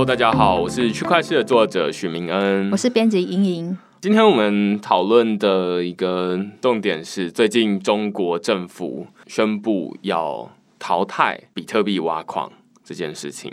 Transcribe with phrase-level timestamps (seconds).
[0.00, 3.76] Hello，大家好，我是区块链的作者许明恩，我是编辑莹莹。
[4.00, 12.50] 今天我们讨论的一个重点是，最近中国政府宣布要淘汰比特币挖矿
[12.82, 13.52] 这件事情。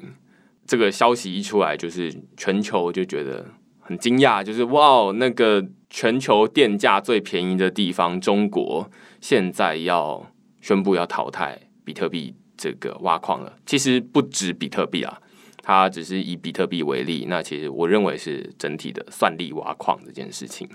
[0.65, 3.47] 这个消息一出来，就是全球就觉得
[3.82, 13.57] 很惊讶，就是哇，那个全球电价最便宜的地方，中国现在要宣布要淘汰比特币这个挖矿了。
[13.65, 15.19] 其实不止比特币啊。
[15.67, 20.65] 它只是以比特币为例，那其实我认为是整体的算力挖矿这件事情。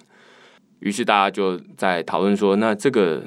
[0.80, 3.22] 于是大家就在讨论说，那这个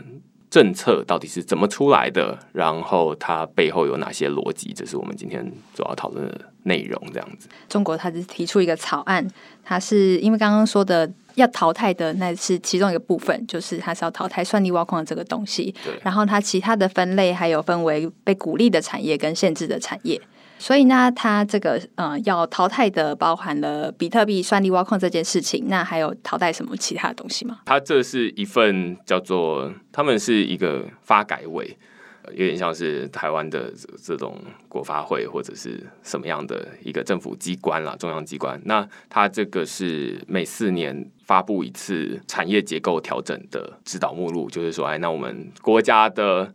[0.47, 2.37] 政策到底是怎么出来的？
[2.53, 4.73] 然后它背后有哪些逻辑？
[4.75, 5.43] 这是我们今天
[5.73, 7.01] 主要讨论的内容。
[7.11, 9.27] 这样子，中国它是提出一个草案，
[9.63, 15.73] 它是因为刚刚说的要淘汰的，那是其中一个部分，就是它是要淘汰算力挖矿的这个东西。
[15.83, 15.99] 对。
[16.03, 20.21] 然后它其他的分类还有分为被鼓励的产业跟限制的产业。
[20.57, 27.59] 所以呢，它这个呃要淘汰的包含了比特币算力挖矿这件事情，那还有淘汰什么其他的东西吗？
[27.65, 31.77] 它这是一份叫做他们是一个发改委，
[32.31, 34.39] 有点像是台湾的这种
[34.69, 38.59] 国发会或者是什么样的一个政府机关啦，中央机关。
[38.63, 46.51] 那它这个是每四年发布一次产业结构调整的指导目录，就是说，哎，那我们国家的。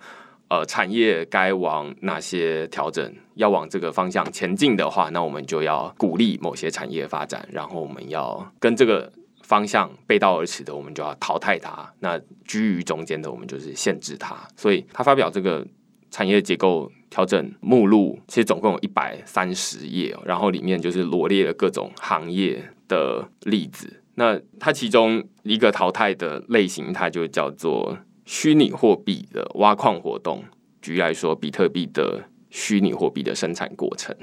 [0.51, 3.15] 呃，产业该往哪些调整？
[3.37, 9.11] 要往这个方向前进的话，那我们就要鼓励某些产业发展，然后我们要跟这个
[9.43, 11.89] 方向背道而驰的，我们就要淘汰它。
[12.01, 14.37] 那居于中间的，我们就是限制它。
[14.57, 15.65] 所以，他发表这个
[16.11, 24.03] 产业结构调整目录，其实总共有一百三十页，然后里面就是罗列了各种行业的例子。
[24.17, 27.97] 那它其中一个淘汰的类型，它就叫做。
[28.33, 30.45] 虚拟货币的挖矿活动，
[30.81, 34.15] 举例来说，比特币的虚拟货币的生产过程，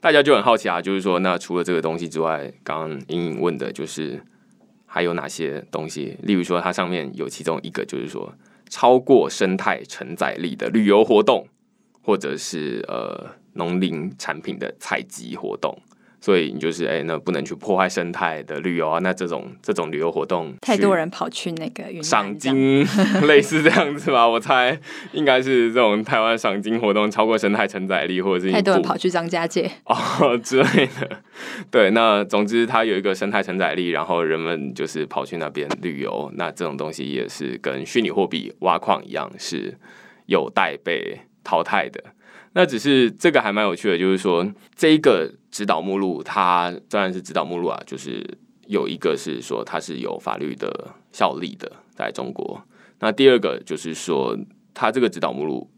[0.00, 0.80] 大家就很好奇啊。
[0.80, 4.22] 就是说，那除了这个东西之外，刚刚莹莹问的就是
[4.86, 6.16] 还有哪些东西？
[6.22, 8.32] 例如说，它上面有其中一个，就是说
[8.70, 11.48] 超过生态承载力的旅游活动，
[12.00, 15.76] 或者是呃农林产品的采集活动。
[16.22, 19.00] 所以你就是哎、欸，那不能去破坏生态的旅游啊。
[19.00, 22.86] 那这种这种旅游活动，太多人跑去那个赏金，
[23.26, 24.26] 类似这样子吧？
[24.30, 24.78] 我猜
[25.12, 31.22] 应该是这种台湾赏金活动超过生态承载力，或者是太多人跑去张家界 哦之类的。
[31.72, 36.30] 对，那总之它有一个生态承载力，然后人们就是跑去那边旅游。
[36.36, 39.76] 那这种东西也是跟虚拟货币挖矿一样，是
[40.26, 42.00] 有待被淘汰的。
[42.54, 44.46] 那只是这个还蛮有趣的，就是说
[44.76, 52.62] 这一个指导目录，它虽然是指导目录啊，就是有一个是说它是有法律的效力的，在中国。
[53.00, 54.38] 那第二个就是说，
[54.74, 55.70] 它这个指导目录，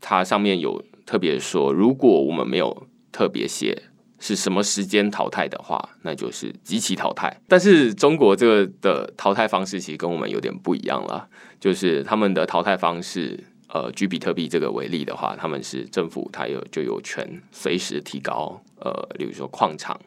[0.00, 3.84] 它上面有特别说，如果我们没有特别写
[4.18, 7.40] 是什么时间淘汰的话，那就是即期淘汰。
[7.46, 11.28] 但是中国这个的淘汰方式其实跟我们有点不一样了，
[11.60, 13.44] 就是他们的淘汰方式。
[13.70, 20.00] 呃，举比特币这个为例的话，他们是政府，它有就有权随时提高呃，比如说矿场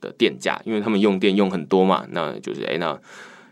[0.00, 3.00] 的电价，因为他们用电用很多嘛，那就是哎、欸，那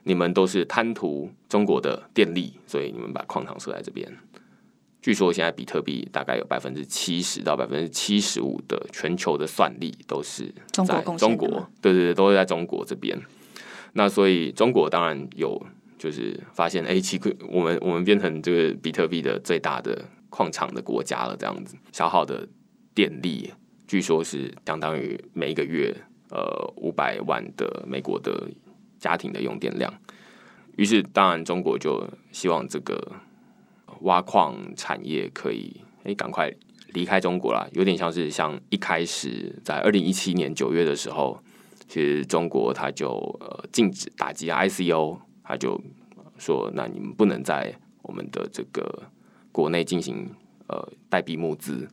[0.02, 4.12] 你们都是贪图中国的电力，所以你们把矿场设在这边。
[5.00, 11.48] 据说现在比特币大概有百分之七十到百分之七十五的全球的算力都是在中国，
[11.80, 13.16] 对对对，都是在中国这边。
[13.92, 15.64] 那所以中国当然有。
[16.02, 22.48] 就是发现，哎、欸，其实我们我们变成这个比特币的最大的矿场的国家了，这样子消耗的
[22.92, 23.52] 电力，
[23.86, 25.94] 据说是相当于每一个月
[26.30, 26.42] 呃
[26.74, 28.50] 五百万的美国的
[28.98, 29.94] 家庭的用电量。
[30.74, 33.12] 于是，当然中国就希望这个
[34.00, 36.52] 挖矿产业可以哎赶、快
[36.94, 41.40] 离开中国啦，有点像是像一开始在二零一七年九月的时候，
[41.86, 43.06] 其实中国它就
[43.38, 45.18] 呃禁止打击 ICO。
[45.44, 45.80] 他就
[46.38, 49.02] 说：“那你们不能在我们的这个
[49.50, 50.28] 国内进行
[50.68, 51.88] 呃代币募资。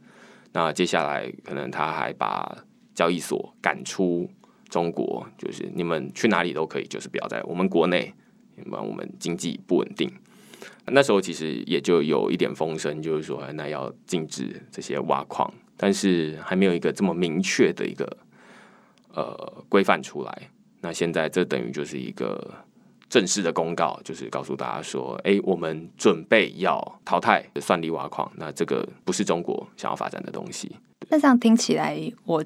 [0.51, 2.57] 那接下来可能他还把
[2.95, 4.29] 交易所赶出
[4.69, 8.13] 中国，就是你们去哪里都可以，就是不要在我们国内，
[8.57, 10.11] 因为我们经济不稳定。
[10.85, 18.17] 那时候其实也就有一点风声，就是说那要禁止这些挖矿，但是还没有一个这么明确的一个
[19.13, 20.49] 呃规范出来。
[20.81, 22.53] 那现在这等于就是一个。”
[23.09, 30.71] 正式的公告就是告诉大家说：“哎，我们准备要淘汰算力挖矿，那这个不是中国想要发展的东西。”
[31.09, 32.45] 那这样听起来，我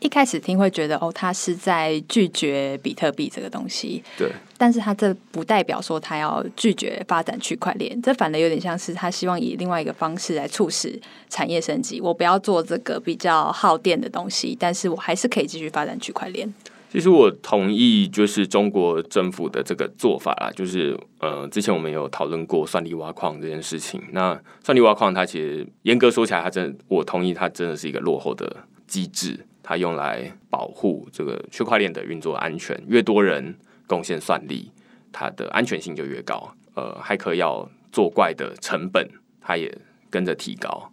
[0.00, 4.02] 一开始听会觉得哦，他是在拒绝比特币这个东西。
[4.16, 12.00] 对，但是他这不代表说他要拒绝发展区块链，这反而有点像是他希望以另外一个方式来促使产业升级。
[12.00, 16.50] 我不要做这个比较耗电的东西，但是我还是可以继续发展区块链。
[16.90, 24.02] 其实我同意，就是中国政府的这个做法啦，就是呃，之前我们有讨论过算力挖矿这件事情。
[24.12, 29.38] 那算力挖矿，它其实严格说起来，它真的，我同意，它真的是一个落后的机制。
[29.62, 33.54] 它用来保护这个区块链的运作安全，越多人
[33.86, 34.70] 贡献算力，
[35.12, 36.54] 它的安全性就越高。
[36.74, 39.06] 呃，骇客要作怪的成本，
[39.42, 39.70] 它也
[40.08, 40.90] 跟着提高。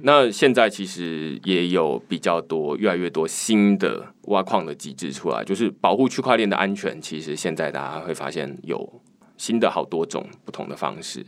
[0.00, 7.00] 那现在其实也有比较多、越来越多新的挖矿的机制出来，就是保护区块链的安全。
[7.00, 9.00] 其实现在大家会发现有
[9.36, 11.24] 新的好多种不同的方式。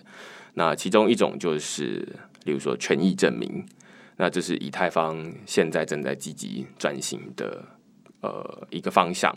[0.55, 2.09] 那其中一种就是，
[2.45, 3.65] 例如说权益证明。
[4.17, 7.65] 那这是以太坊现在正在积极转型的
[8.23, 9.37] 呃一个方向。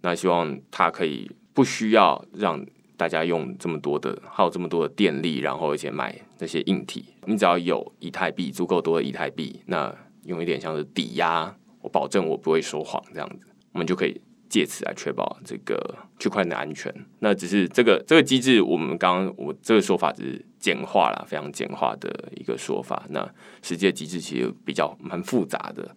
[0.00, 2.64] 那希望它可以不需要让。
[2.96, 9.94] 大家用这么多的耗这么多的电力，然后而且买那些硬体，你只要有以太币足够多的以太币，那
[10.24, 16.94] 用一点像是抵押，我保证我不会说谎这样子，我们就可以借此来确保这个区块链的安全。
[17.20, 23.04] 那只是这个这个机制，我们刚刚我这个说法只是简化了，非常简化的一个说法。
[23.08, 23.28] 那
[23.62, 25.96] 实际的机制其实比较蛮复杂的。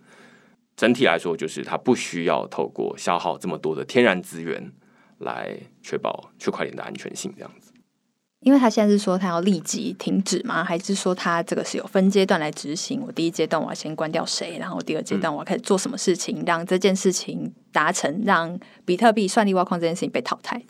[0.75, 4.71] 整体来说，就是它不需要透过消耗这么多的天然资源。
[5.19, 7.71] 来确保区块链的安全性，这样子。
[8.41, 10.63] 因为他现在是说他要立即停止吗？
[10.63, 13.01] 还是说他这个是有分阶段来执行？
[13.01, 20.61] 我第一阶段我要先关掉谁，然后第二阶段我要开始做什么事情，嗯、让这件事情达成，让比特币算力挖矿这件事情被淘汰？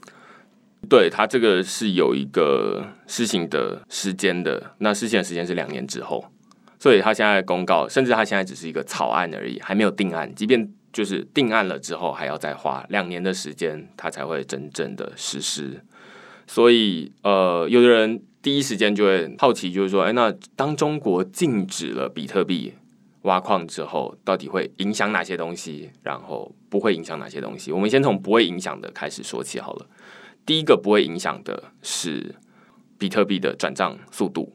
[0.87, 6.23] 对，他这个是有一个施行的时间的，那施行的时间是两年之后，
[6.79, 10.71] 所以他现在公告，甚至他现在只是一个草案而已，还没有定案，即便。
[10.95, 15.83] 就是定案了之后，还要再花两年的时间，它才会真正的实施。
[16.47, 22.75] 所以，呃，有的人第一时间就会好奇，就是说，哎，那当中国禁止了比特币
[23.23, 25.91] 挖矿之后，到底会影响哪些东西？
[26.01, 27.73] 然后不会影响哪些东西？
[27.73, 29.85] 我们先从不会影响的开始说起好了。
[30.45, 32.35] 第一个不会影响的是
[32.97, 34.53] 比特币的转账速度，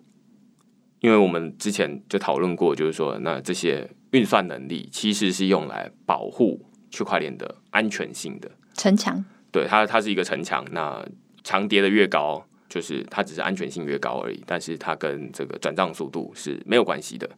[1.01, 3.91] 因为我们之前就讨论过，就是说，那这些。
[4.13, 6.61] 运算能力其实是用来保护
[6.91, 10.65] 区块链的安全性的城墙，对它，它是一个城墙。
[10.73, 11.07] 那
[11.45, 14.43] 墙叠的越高，就是它只是安全性越高而已。
[14.47, 17.31] 但是它跟这个转账速度是没有关系的。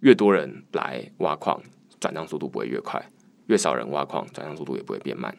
[0.00, 1.62] 越多人来挖矿，
[2.00, 3.00] 转账速度不会越快；
[3.46, 5.36] 越少人挖矿，转账速度也不会变慢。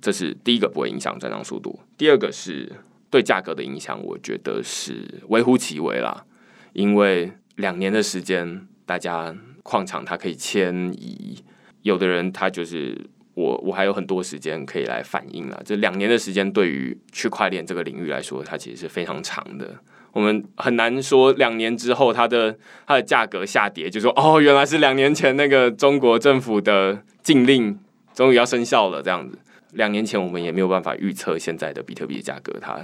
[0.00, 1.80] 这是第一个不会影响转账速度。
[1.96, 2.70] 第二个是
[3.08, 6.26] 对价格的影响，我觉得是微乎其微啦。
[6.74, 9.34] 因为两年的时间，大家。
[9.62, 11.38] 矿场它可以迁移，
[11.82, 12.98] 有的人他就是
[13.34, 15.62] 我，我还有很多时间可以来反应了。
[15.64, 19.78] 这两年的时间对于区块链这个领域来说，它其实是非常长的。
[20.12, 27.78] 我们很难说两年之后它的它的价格下跌，就说哦，原来是两年前那个中国政府的禁令
[28.12, 29.38] 终于要生效了这样子。
[29.72, 32.78] 两年前我们也没有办法预测现在的比特币价格它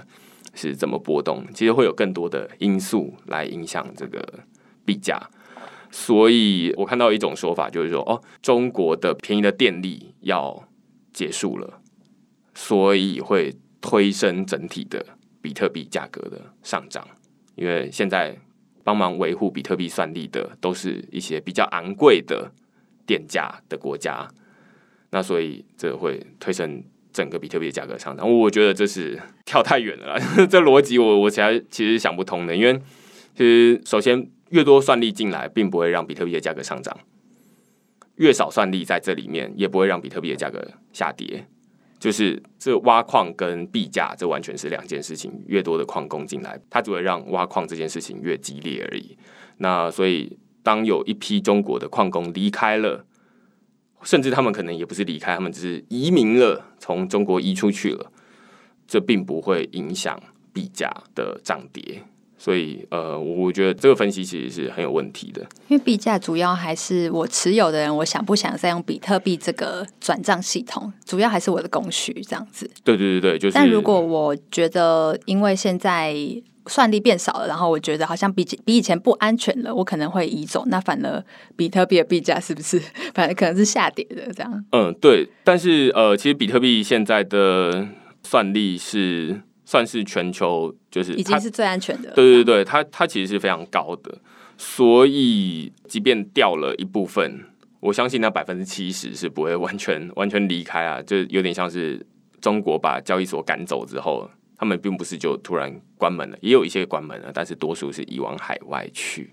[0.54, 4.26] 是怎么波动，其实会有更多的因素来影响这个
[4.86, 5.20] 币价。
[5.90, 10.69] 所以我看到一种说法，就是说，哦，中国的便宜的电力要
[11.14, 11.81] 结束了，
[12.55, 15.05] 所以会推升整体的
[15.40, 17.09] 比特币价格的上涨。
[17.57, 18.37] 因为现在
[18.85, 22.52] 帮忙维护比特币算力的都是一些比较昂贵的
[23.07, 24.28] 电价的国家，
[25.11, 28.30] 那所以这会推升整个比特币的价格上涨。
[28.30, 32.78] 我觉得这是跳太远了， 这逻辑我我其实其实想不通的，因为
[33.35, 34.30] 其实首先。
[34.50, 36.97] 越多算力进来，并不会让比特币的价格上涨；
[38.17, 41.47] 越少算力在这里面，也不会让比特币的价格下跌。
[41.99, 45.33] 就是这挖矿跟币价，这完全是两件事情。
[45.47, 49.19] 越多的矿工进来，它只会让挖矿这件事情越激烈而已。
[49.57, 53.05] 那所以，当有一批中国的矿工离开了，
[54.02, 58.12] 甚至他们可能也不是离开，他们只是移民了，从中国移出去了，
[58.87, 62.05] 这并不会影响币价的涨跌。
[62.40, 65.42] 所以，呃，我觉得这个分析其实是很有问题的。
[65.66, 72.71] 因为币价主要还是我持有的人，我想不想再用比特币这个转账系统，主要还是我的供需这样子。
[72.85, 73.54] 对对对对，就是。
[73.54, 76.14] 但如果我觉得，因为现在
[76.66, 80.62] 算力变少了，然后我觉得好像比比以前不安全了，我可能会移走。
[80.66, 81.25] 那反而
[81.57, 82.80] 比特币的币价是不是
[83.14, 84.64] 反而可能是下跌的这样？
[84.71, 85.28] 嗯，对。
[85.42, 87.88] 但是，呃，其实比特币现在的
[88.23, 89.40] 算力是。
[89.68, 92.10] 算是全球就是已经是最安全的。
[92.12, 94.18] 对对对，它它其实是非常高的，
[94.56, 97.44] 所以即便掉了一部分，
[97.80, 102.02] 我相信那百分之七十是不会完全完全离开啊，就有点像是
[102.40, 109.30] 中国把交易所赶走之后，他们并不是就突然关门了，也有一些关门了，但是多数是移往海外去。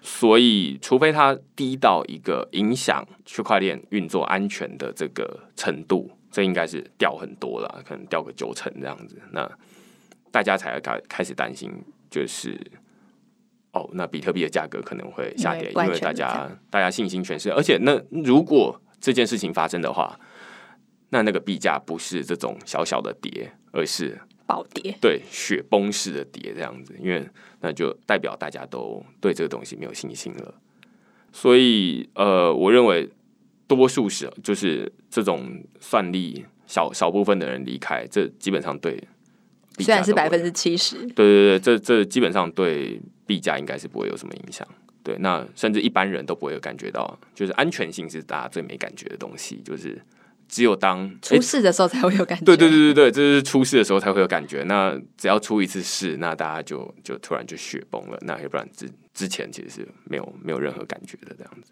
[0.00, 9.50] 所以，除非它低到一个影响区块链运作安全的这个程度，这应该是掉很多了，可能掉个九成这样子，那
[10.30, 11.72] 大家才开开始担心，
[12.10, 12.58] 就是
[13.72, 20.18] 哦，那比特币的价格可能会下跌，因为，大家大家信心全失，而且那如果这件事情发生的话，
[21.10, 24.18] 那那个币价不是这种小小的跌，而是。
[24.46, 27.24] 暴跌，对，雪崩式的跌这样子，因为
[27.60, 30.54] 那就代表大家都对这个东西没有信心了。
[31.30, 33.08] 所以，呃，我认为
[33.74, 39.02] 多数是就是这种算力小少部分的人离开，这基本上对，
[39.78, 44.66] 虽然是百分之七十，对对对，这这基本上对币价应该是不会有什么影响。
[45.02, 50.00] 对，那甚至一般人都不会有感觉到，就是安全性是大家最没感觉的东西，就是。
[50.52, 52.44] 只有当出事的时候才会有感觉。
[52.44, 54.64] 对对对对对，这是出事的时候才会有感觉。
[54.64, 58.18] 那只要出一次事，那大家就就突然就雪崩了。
[58.22, 61.70] 那要不然之之前其实是没有没有任何感觉的这样子，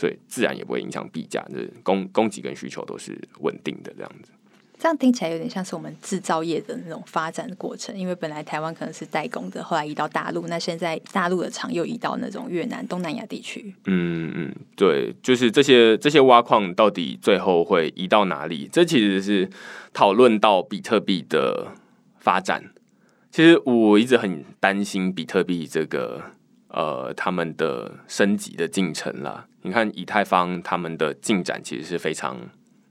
[0.00, 1.44] 所以自然也不会影响币价。
[1.50, 4.32] 就是供供给跟需求都是稳定的这样子。
[4.78, 13.74] 这样听起来有点像是我们制造业的那种发展的过程，因为本来台湾可能是代工的，后来移到大陆，那现在大陆的厂又移到那种越南、东南亚地区。
[13.84, 18.70] 嗯嗯，对，就是这些这些挖矿到底最后会移到哪里？
[18.72, 19.50] 这其实是
[19.92, 21.72] 讨论到比特币的
[22.18, 22.72] 发展。
[23.30, 26.22] 其实我一直很担心比特币这个
[26.68, 29.46] 呃他们的升级的进程啦。
[29.62, 32.38] 你看以太坊他们的进展其实是非常。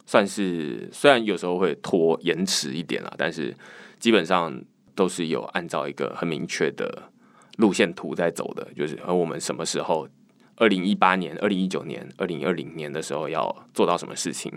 [0.06, 3.56] 算是虽然有时候会拖延迟一点啦，但是
[4.00, 4.60] 基本上
[4.96, 7.12] 都是有按照一个很明确的
[7.58, 10.10] 路线图在走的，就是而我们什么时候，
[10.56, 14.52] 二零一八年、二零一九年、二零二零年的时候要做到什么事情，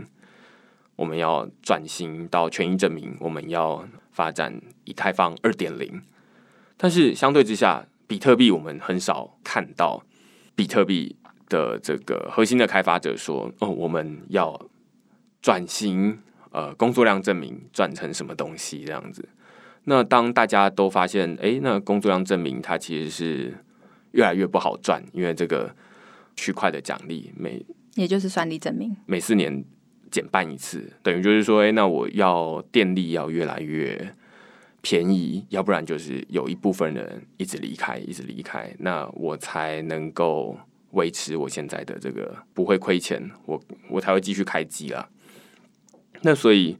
[0.96, 6.00] 我们要转型到权益证明，我们要发展以太坊二点零，
[6.78, 10.02] 但是相对之下，比特币我们很少看到
[10.54, 11.14] 比特币
[11.52, 14.60] 的这个核心的开发者说，哦，我们要。
[15.44, 16.16] 转型，
[16.52, 19.28] 呃，工作量证明转成什么东西这样子？
[19.86, 23.52] 那当大家都发现，哎，那工作量证明它其实是
[24.12, 25.74] 越来越不好赚，因为这个
[26.36, 27.60] 区块的奖励每
[27.96, 29.64] 也就是算力证明每四年
[30.12, 34.14] 减半一次，等于就是说，哎，那我要电力要越来越
[34.80, 40.56] 便宜，要不然就是有一部分人一直离开，一直离开，那我才能够
[40.92, 45.08] 维持我现在的这个不会亏钱，我我才会继续开机啦。
[46.22, 46.78] 那所以，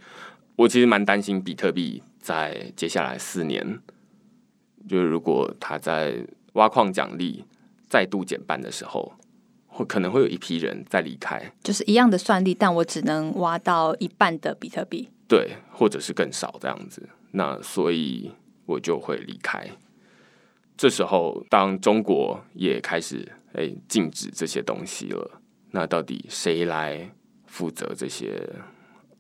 [0.57, 3.81] 我其实蛮担心比特币在接下来四年，
[4.89, 7.45] 就是如果它在挖矿奖励
[7.89, 9.13] 再度减半的时候，
[9.67, 17.09] 会可能会有一批人在离开，就是一样的算力，但我只能挖到一半的比特币，对，或者是更少这样子。
[17.33, 18.31] 那所以
[18.67, 19.67] 我就会离开。
[20.77, 27.11] 这时候，当中国也开始诶禁止这些东西了，那到底谁来
[27.47, 28.49] 负责这些？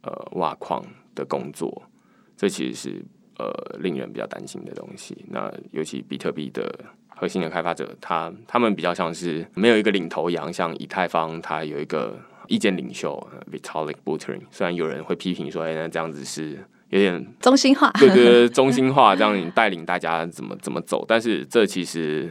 [0.05, 1.81] 呃，挖矿的工作，
[2.37, 3.05] 这其实是
[3.39, 5.25] 呃令人比较担心的东西。
[5.29, 12.19] 那尤其比特币的核心的开发者，他他们比较像是没有一个领头羊，像以太坊，它有一个
[12.49, 13.17] 意见领袖
[13.53, 14.41] Vitalik Buterin。
[14.51, 16.59] 虽然有人会批评说，哎，那这样子是
[16.93, 21.03] 有点中心化，对对对，中心化，这样你带领大家怎么怎么走。
[21.09, 22.31] 但是这其实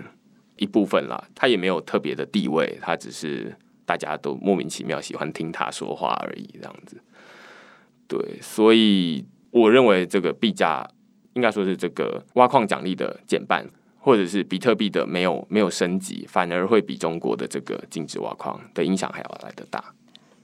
[0.57, 3.55] 一部分啦，他也没有特别的地位，他只是
[3.87, 7.01] 大家都莫名其妙喜欢听他说话而已，这样子。
[8.07, 10.87] 对，所以我认为这个币价
[11.33, 13.65] 应该说是这个挖矿奖励的减半，
[13.97, 19.83] 或者是比特币的没有没有升级，反而会比中国的这个禁止挖矿的影响还要来得大。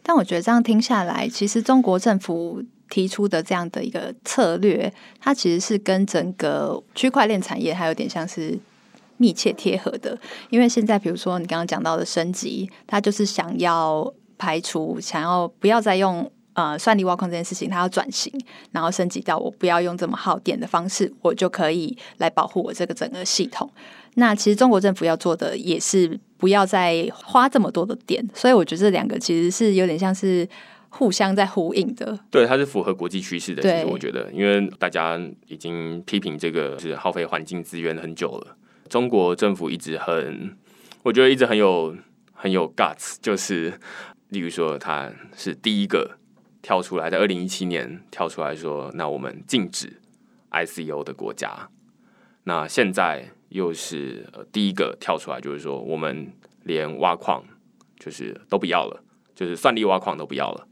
[0.01, 8.57] 但我觉得这样听下来，其实中国政府提出的这样的一个策略，它其实是跟整个区块链产业还有点像是
[9.17, 10.17] 密切贴合的。
[10.49, 16.31] 因为现在比如说你刚刚讲到的升级，它就是想要排除，想要不要再用。
[16.57, 18.33] 呃，算力挖矿这件事情，它要转型，
[18.71, 23.69] 然后升级到我不要用这么耗电的方式，我就可以来保护我这个整个系统。
[24.15, 30.49] 那其实中国政府要做的也是不要再花这么多的电，所以我觉得这两个其实是有点像是
[30.89, 32.19] 互相在呼应的。
[32.29, 33.61] 对，它是符合国际趋势的。
[33.61, 38.57] 其实我觉得，因为大家已经批评这个是耗费环境资源很久了，
[38.89, 40.57] 中国政府一直很，
[41.03, 41.95] 我觉得一直很有
[42.33, 43.79] 很有 guts，就是
[44.29, 46.17] 例如说，它是第一个。
[46.59, 50.01] 跳出来，在二零一七年跳出来说，那我们禁止
[50.51, 51.69] ICO 的国家。
[52.43, 57.41] 那现在又是呃第一个跳出来，就是说我们连挖矿
[57.97, 59.01] 就是都不要了。
[59.33, 60.67] 就是算力挖矿都不要了。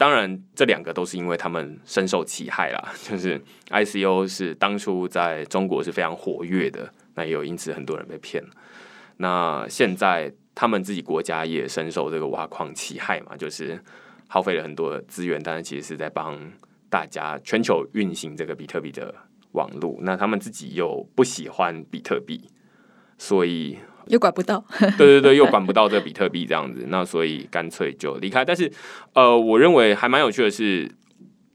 [0.00, 2.88] 当然，这两个都是因为他们深受其害啦。
[3.06, 3.38] 就是
[3.68, 8.42] ICO 是当初在中国是非常活跃的，那也有因此很多人被骗。
[9.18, 13.78] 那现在他们自己国家也深受这个挖矿其害嘛，就是
[14.26, 16.50] 耗费了很多资源，但是其实是在帮
[16.88, 19.14] 大家全球运行这个比特币的
[19.52, 19.98] 网络。
[20.00, 22.48] 那他们自己又不喜欢比特币，
[23.18, 23.76] 所以。
[24.06, 24.90] 又管不到，对
[25.20, 28.44] 对对，又管不到这比特币这样子，那所以干脆就离开。
[28.44, 28.70] 但是，
[29.14, 30.90] 呃，我认为还蛮有趣的是，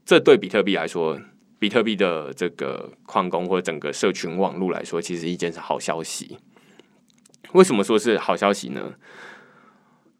[0.04, 1.18] 这对比特币来说，
[1.58, 6.38] 比特币的这个矿工或者整个社群网络来说，其实一件是好消息。
[7.52, 8.94] 为什么说是好消息呢？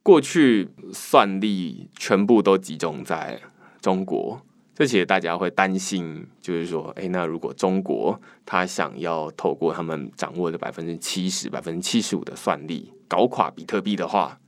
[0.03, 3.41] 过去算力全部都集中在
[3.81, 4.41] 中国。
[4.79, 14.39] 这其实大家会担心，就是说，哎，那如果中国他想要透过他们掌握的百分之七十、百分之七十五的算力搞垮比特币的话，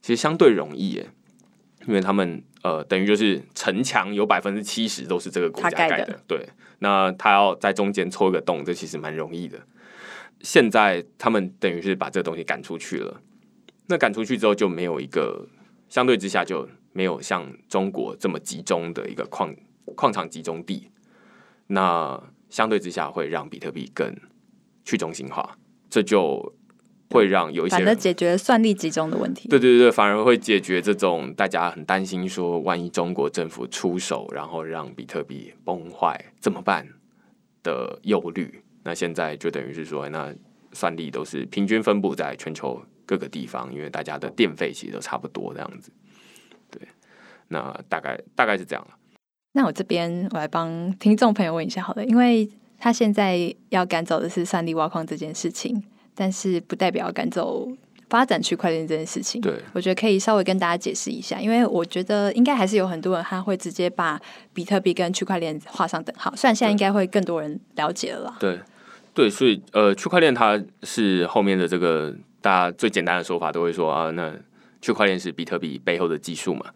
[0.00, 1.10] 其实相对容易耶，
[1.88, 6.48] 因为他们呃，等于就是城墙有百分之七十都是这个国家盖的，的，对，
[6.78, 9.58] 那他要在中间戳一个洞，这其实蛮容易的。
[10.40, 13.20] 现在他们等于是把这个东西赶出去了，
[13.88, 15.48] 那赶出去之后就没有一个
[15.88, 16.68] 相对之下就。
[16.98, 19.54] 没有像中国这么集中的一个矿
[19.94, 20.90] 矿场集中地，
[21.68, 24.12] 那相对之下会让比特币更
[24.84, 25.56] 去中心化，
[25.88, 26.52] 这就
[27.10, 29.48] 会让有一些反而解决算力集中的问题。
[29.48, 36.84] 对对对，反而会解决这种大家很担心说，万一中国政府出手，然后让比特币崩坏怎么办
[37.62, 38.60] 的忧虑。
[38.82, 40.34] 那现在就等于是说，那
[40.72, 45.92] 算力都是平均分布在全球各个地方，因为大家的电费其实都差不多这样子。
[47.48, 48.94] 那大概大概是这样了。
[49.52, 55.82] 那我这边我来帮听众朋友问一下好了，因为他现在要赶走的是算力挖矿这件事情，
[56.14, 57.66] 但是不代表要赶走
[58.08, 59.40] 发展区块链这件事情。
[59.40, 64.20] 对，我觉得可以稍微跟大家解释一下，因为我觉得应该还是有很多人他会直接把
[64.52, 66.32] 比特币跟区块链画上等号。
[66.36, 68.36] 虽然现在应该会更多人了解了啦。
[68.38, 68.60] 对，
[69.12, 74.32] 对，所以呃，区块链它是后面的这个大家最简单的说法都会说啊，那
[74.80, 76.66] 区块链是比特币背后的技术嘛。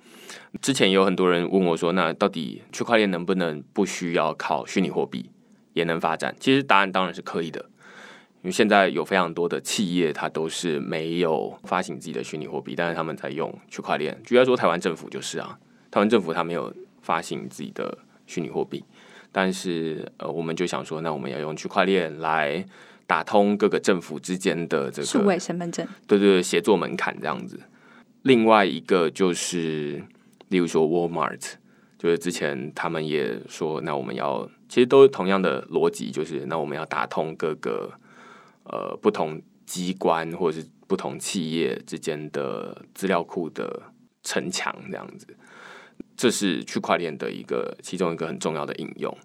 [0.61, 5.31] 之前有很多人问我说：“那到底区块链能不能不需要靠虚拟货币
[5.73, 7.59] 也能发展？”其实答案当然是可以的，
[8.43, 14.17] 因为现在有非常多的企业，它都是没有发行自己的虚拟货币，但是他们在用区块链。
[14.25, 15.59] 举例说，台湾政府就是啊，
[15.91, 18.85] 台湾政府它没有发行自己的虚拟货币，
[19.33, 22.63] 但是呃，我们就想说，那我们要用区块链来
[23.07, 27.59] 打通各个政府之间的这个数位身份证，对对对，协作门槛这样子。
[28.21, 30.05] 另外一个就是。
[30.53, 31.55] 例如说，Walmart
[31.99, 37.91] 就是之前他们也说，那我们要其实都是同样的逻辑，就是那我们要打通各个
[38.65, 43.81] 呃不同机关或者是不同企业之间的资料库的
[44.23, 45.27] 城墙这样子，
[46.15, 49.17] 这是区块链的一个其中一个很重要的应用。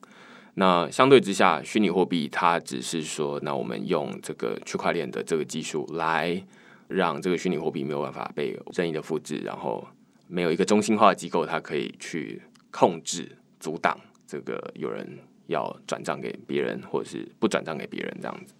[0.53, 6.41] 那相对之下，虚拟货币它只是说，那我们用这个区块链的这个技术来
[6.87, 9.85] 让这个虚拟货币没有办法被任意的复制，然后。
[10.27, 18.53] 没有一个中心化的机构，它可以去控制、阻挡这个有人要转账给别人，或者是不转账给别人这样子。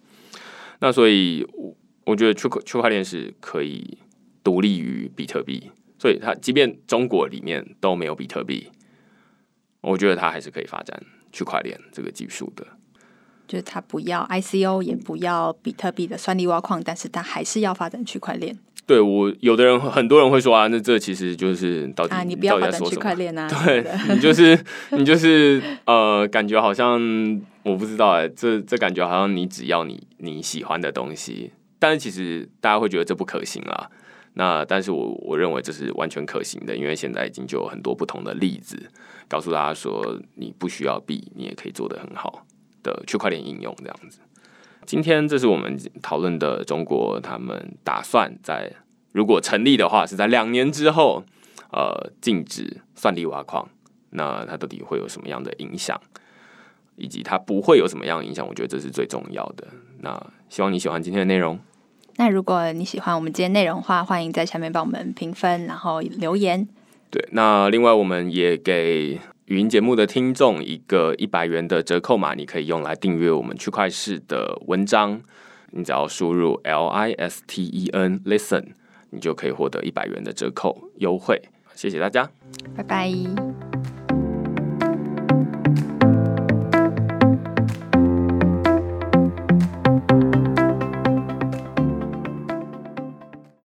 [0.80, 1.76] 那所以，我
[2.06, 3.98] 我觉得区块区块链是可以
[4.44, 8.72] 独立于比特币，所以它即便中国里面都没有比特币，
[9.82, 12.66] 我觉得它还是可以发展区块链这个技术的。
[13.48, 18.58] 就是它不要 ICO，也不要比特币的算力挖矿，但是它还是要发展区块链。
[18.88, 24.58] 对，我有的人很多人会说啊，那这其实就是到底啊，你不要发展区块链啊， 对你就是
[24.92, 26.98] 你就是呃，感觉好像
[27.64, 33.90] 我不知道哎，这这感觉好像你只要你你喜欢的东西，但是其实大家会觉得这不可行啦。
[34.36, 38.90] 那但是我我认为这是完全可行的，因为现在已经就有很多不同的例子
[39.28, 42.46] 告诉大家说，你不需要币，你也可以做得很好
[42.84, 44.20] 的区块链应用这样子。
[44.88, 48.72] 今天这是我们讨论的中国，他们打算在
[49.12, 51.26] 如果成立的话，是在两年之后，
[51.74, 53.68] 呃，禁止算力挖矿。
[54.12, 56.00] 那它到底会有什么样的影响，
[56.96, 58.48] 以及它不会有什么样的影响？
[58.48, 59.68] 我觉得这是最重要的。
[60.00, 61.60] 那希望你喜欢今天的内容。
[62.16, 66.66] 那如果你喜欢我们今天内容的话，欢迎在下面帮我们评分，然后留言。
[67.12, 69.20] 对，那另外我们也给。
[69.48, 75.22] 语音节目的听众，一个一百元的折扣码，你可以用来订阅我们区块市的文章。
[75.72, 78.74] 你只要输入 L I S T E N listen，
[79.12, 81.42] 你就可以获得一百元的折扣优惠。
[81.76, 82.30] 谢谢大家，
[82.76, 83.10] 拜拜。